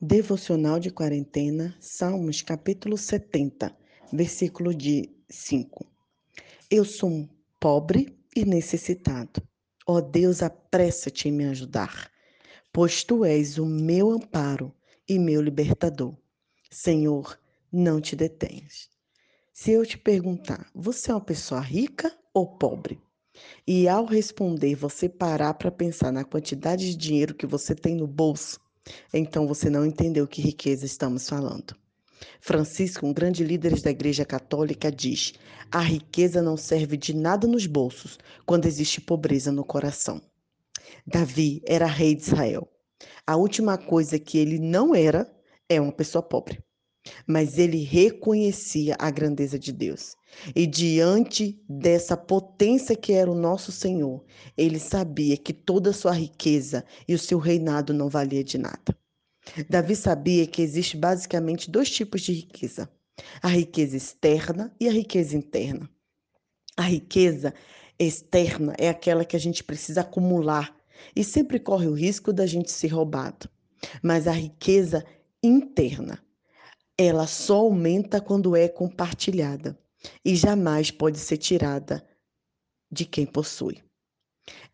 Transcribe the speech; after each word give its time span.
Devocional 0.00 0.78
de 0.78 0.92
quarentena, 0.92 1.74
Salmos 1.80 2.40
capítulo 2.40 2.96
70, 2.96 3.76
versículo 4.12 4.72
de 4.72 5.10
5. 5.28 5.84
Eu 6.70 6.84
sou 6.84 7.28
pobre 7.58 8.16
e 8.36 8.44
necessitado. 8.44 9.42
Ó 9.84 10.00
Deus, 10.00 10.40
apressa-te 10.40 11.28
em 11.28 11.32
me 11.32 11.46
ajudar, 11.46 12.12
pois 12.72 13.02
tu 13.02 13.24
és 13.24 13.58
o 13.58 13.66
meu 13.66 14.12
amparo 14.12 14.72
e 15.08 15.18
meu 15.18 15.42
libertador. 15.42 16.14
Senhor, 16.70 17.36
não 17.72 18.00
te 18.00 18.14
detenhas. 18.14 18.88
Se 19.52 19.72
eu 19.72 19.84
te 19.84 19.98
perguntar, 19.98 20.70
você 20.72 21.10
é 21.10 21.14
uma 21.14 21.20
pessoa 21.20 21.60
rica 21.60 22.16
ou 22.32 22.46
pobre? 22.46 23.00
E 23.66 23.88
ao 23.88 24.04
responder, 24.04 24.76
você 24.76 25.08
parar 25.08 25.54
para 25.54 25.72
pensar 25.72 26.12
na 26.12 26.22
quantidade 26.22 26.88
de 26.88 26.96
dinheiro 26.96 27.34
que 27.34 27.46
você 27.46 27.74
tem 27.74 27.96
no 27.96 28.06
bolso, 28.06 28.60
então 29.12 29.46
você 29.46 29.68
não 29.70 29.84
entendeu 29.84 30.26
que 30.26 30.42
riqueza 30.42 30.86
estamos 30.86 31.28
falando. 31.28 31.74
Francisco, 32.40 33.06
um 33.06 33.12
grande 33.12 33.44
líder 33.44 33.80
da 33.80 33.90
Igreja 33.90 34.24
Católica, 34.24 34.90
diz: 34.90 35.34
a 35.70 35.80
riqueza 35.80 36.42
não 36.42 36.56
serve 36.56 36.96
de 36.96 37.14
nada 37.14 37.46
nos 37.46 37.66
bolsos 37.66 38.18
quando 38.44 38.66
existe 38.66 39.00
pobreza 39.00 39.52
no 39.52 39.64
coração. 39.64 40.20
Davi 41.06 41.62
era 41.66 41.86
rei 41.86 42.14
de 42.14 42.22
Israel. 42.22 42.68
A 43.26 43.36
última 43.36 43.78
coisa 43.78 44.18
que 44.18 44.38
ele 44.38 44.58
não 44.58 44.94
era 44.94 45.30
é 45.68 45.80
uma 45.80 45.92
pessoa 45.92 46.22
pobre 46.22 46.62
mas 47.26 47.58
ele 47.58 47.82
reconhecia 47.82 48.96
a 48.98 49.10
grandeza 49.10 49.58
de 49.58 49.72
Deus. 49.72 50.16
E 50.54 50.66
diante 50.66 51.60
dessa 51.68 52.16
potência 52.16 52.94
que 52.96 53.12
era 53.12 53.30
o 53.30 53.34
nosso 53.34 53.72
Senhor, 53.72 54.24
ele 54.56 54.78
sabia 54.78 55.36
que 55.36 55.52
toda 55.52 55.90
a 55.90 55.94
sua 55.94 56.12
riqueza 56.12 56.84
e 57.06 57.14
o 57.14 57.18
seu 57.18 57.38
reinado 57.38 57.92
não 57.92 58.08
valia 58.08 58.44
de 58.44 58.58
nada. 58.58 58.96
Davi 59.68 59.96
sabia 59.96 60.46
que 60.46 60.62
existe 60.62 60.96
basicamente 60.96 61.70
dois 61.70 61.90
tipos 61.90 62.20
de 62.22 62.32
riqueza: 62.32 62.88
a 63.42 63.48
riqueza 63.48 63.96
externa 63.96 64.74
e 64.78 64.88
a 64.88 64.92
riqueza 64.92 65.36
interna. 65.36 65.88
A 66.76 66.82
riqueza 66.82 67.54
externa 67.98 68.74
é 68.78 68.88
aquela 68.88 69.24
que 69.24 69.34
a 69.34 69.40
gente 69.40 69.64
precisa 69.64 70.02
acumular 70.02 70.76
e 71.14 71.24
sempre 71.24 71.58
corre 71.58 71.86
o 71.86 71.94
risco 71.94 72.32
da 72.32 72.46
gente 72.46 72.70
ser 72.70 72.88
roubado. 72.88 73.48
Mas 74.02 74.26
a 74.26 74.32
riqueza 74.32 75.04
interna 75.42 76.22
ela 76.98 77.28
só 77.28 77.58
aumenta 77.58 78.20
quando 78.20 78.56
é 78.56 78.68
compartilhada 78.68 79.78
e 80.24 80.34
jamais 80.34 80.90
pode 80.90 81.18
ser 81.18 81.36
tirada 81.36 82.04
de 82.90 83.04
quem 83.04 83.24
possui. 83.24 83.82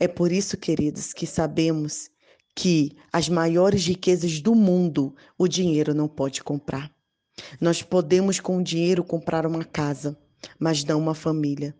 É 0.00 0.08
por 0.08 0.32
isso, 0.32 0.56
queridos, 0.56 1.12
que 1.12 1.26
sabemos 1.26 2.10
que 2.54 2.96
as 3.12 3.28
maiores 3.28 3.84
riquezas 3.86 4.40
do 4.40 4.54
mundo 4.54 5.14
o 5.36 5.46
dinheiro 5.46 5.92
não 5.92 6.08
pode 6.08 6.42
comprar. 6.42 6.90
Nós 7.60 7.82
podemos 7.82 8.40
com 8.40 8.56
o 8.56 8.62
dinheiro 8.62 9.04
comprar 9.04 9.44
uma 9.44 9.64
casa, 9.64 10.16
mas 10.58 10.84
não 10.84 11.00
uma 11.00 11.14
família. 11.14 11.76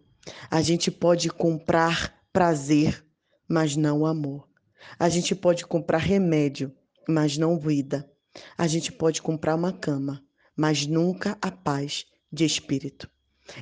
A 0.50 0.60
gente 0.60 0.90
pode 0.90 1.30
comprar 1.30 2.14
prazer, 2.32 3.04
mas 3.48 3.76
não 3.76 4.04
amor. 4.04 4.48
A 4.98 5.08
gente 5.08 5.34
pode 5.34 5.64
comprar 5.64 5.98
remédio, 5.98 6.74
mas 7.08 7.38
não 7.38 7.58
vida. 7.58 8.10
A 8.58 8.66
gente 8.66 8.90
pode 8.90 9.22
comprar 9.22 9.54
uma 9.54 9.72
cama, 9.72 10.24
mas 10.56 10.86
nunca 10.86 11.36
a 11.40 11.50
paz 11.50 12.06
de 12.32 12.44
espírito. 12.44 13.10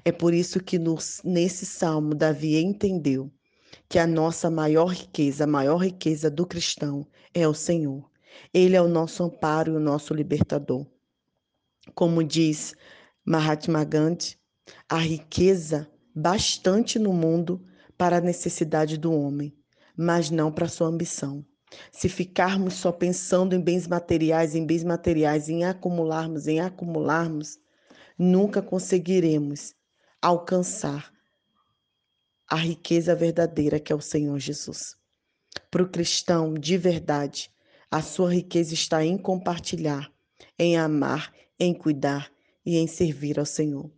É 0.04 0.12
por 0.12 0.32
isso 0.32 0.62
que 0.62 0.78
no, 0.78 0.96
nesse 1.24 1.66
salmo 1.66 2.14
Davi 2.14 2.56
entendeu 2.56 3.30
que 3.88 3.98
a 3.98 4.06
nossa 4.06 4.50
maior 4.50 4.86
riqueza, 4.86 5.44
a 5.44 5.46
maior 5.46 5.78
riqueza 5.78 6.30
do 6.30 6.46
cristão 6.46 7.06
é 7.34 7.46
o 7.46 7.54
Senhor. 7.54 8.10
Ele 8.52 8.76
é 8.76 8.82
o 8.82 8.88
nosso 8.88 9.22
amparo 9.24 9.72
e 9.72 9.76
o 9.76 9.80
nosso 9.80 10.14
libertador. 10.14 10.86
Como 11.94 12.22
diz 12.22 12.74
Mahatma 13.24 13.84
Gandhi, 13.84 14.38
a 14.88 14.98
riqueza 14.98 15.90
bastante 16.14 16.98
no 16.98 17.12
mundo 17.12 17.64
para 17.98 18.18
a 18.18 18.20
necessidade 18.20 18.96
do 18.96 19.12
homem, 19.12 19.54
mas 19.96 20.30
não 20.30 20.50
para 20.50 20.68
sua 20.68 20.88
ambição. 20.88 21.44
Se 21.90 22.08
ficarmos 22.08 22.74
só 22.74 22.92
pensando 22.92 23.54
em 23.54 23.60
bens 23.60 23.86
materiais, 23.86 24.54
em 24.54 24.66
bens 24.66 24.84
materiais, 24.84 25.48
em 25.48 25.64
acumularmos, 25.64 26.46
em 26.46 26.60
acumularmos, 26.60 27.58
nunca 28.18 28.60
conseguiremos 28.62 29.74
alcançar 30.20 31.12
a 32.48 32.56
riqueza 32.56 33.14
verdadeira 33.14 33.80
que 33.80 33.92
é 33.92 33.96
o 33.96 34.00
Senhor 34.00 34.38
Jesus. 34.38 34.96
Para 35.70 35.82
o 35.82 35.88
cristão 35.88 36.54
de 36.54 36.76
verdade, 36.76 37.50
a 37.90 38.02
sua 38.02 38.32
riqueza 38.32 38.74
está 38.74 39.04
em 39.04 39.16
compartilhar, 39.16 40.10
em 40.58 40.76
amar, 40.76 41.32
em 41.58 41.74
cuidar 41.74 42.30
e 42.64 42.76
em 42.76 42.86
servir 42.86 43.38
ao 43.38 43.46
Senhor. 43.46 43.90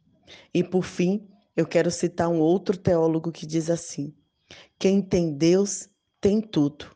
E 0.53 0.63
por 0.63 0.85
fim, 0.85 1.29
eu 1.57 1.67
quero 1.67 1.91
citar 1.91 2.29
um 2.29 2.41
outro 2.41 2.77
teólogo 2.77 3.31
que 3.31 3.47
diz 3.47 3.71
assim: 3.71 4.15
quem 4.79 5.01
tem 5.01 5.37
Deus 5.37 5.89
tem 6.21 6.41
tudo. 6.41 6.94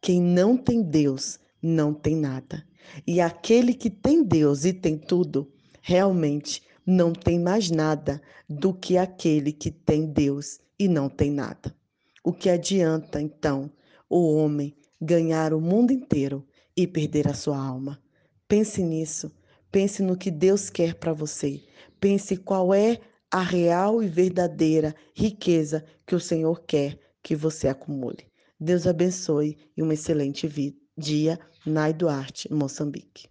Quem 0.00 0.20
não 0.20 0.56
tem 0.56 0.82
Deus 0.82 1.38
não 1.62 1.92
tem 1.92 2.16
nada. 2.16 2.64
E 3.06 3.20
aquele 3.20 3.74
que 3.74 3.90
tem 3.90 4.22
Deus 4.22 4.64
e 4.64 4.72
tem 4.72 4.96
tudo, 4.96 5.52
realmente 5.82 6.62
não 6.86 7.12
tem 7.12 7.40
mais 7.40 7.70
nada 7.70 8.22
do 8.48 8.72
que 8.72 8.96
aquele 8.96 9.52
que 9.52 9.70
tem 9.70 10.06
Deus 10.06 10.60
e 10.78 10.86
não 10.86 11.08
tem 11.08 11.30
nada. 11.30 11.74
O 12.22 12.32
que 12.32 12.48
adianta, 12.48 13.20
então, 13.20 13.70
o 14.08 14.34
homem 14.34 14.76
ganhar 15.00 15.52
o 15.52 15.60
mundo 15.60 15.92
inteiro 15.92 16.46
e 16.76 16.86
perder 16.86 17.28
a 17.28 17.34
sua 17.34 17.58
alma? 17.58 18.00
Pense 18.48 18.82
nisso. 18.82 19.32
Pense 19.72 20.02
no 20.02 20.16
que 20.16 20.30
Deus 20.30 20.70
quer 20.70 20.94
para 20.94 21.12
você. 21.12 21.60
Pense 22.00 22.36
qual 22.36 22.72
é 22.72 22.98
a 23.30 23.42
real 23.42 24.02
e 24.02 24.06
verdadeira 24.06 24.94
riqueza 25.14 25.84
que 26.06 26.14
o 26.14 26.20
Senhor 26.20 26.62
quer 26.64 26.98
que 27.22 27.34
você 27.34 27.68
acumule. 27.68 28.26
Deus 28.58 28.86
abençoe 28.86 29.56
e 29.76 29.82
um 29.82 29.92
excelente 29.92 30.46
dia. 30.96 31.38
Nai 31.64 31.92
Duarte, 31.92 32.52
Moçambique. 32.52 33.28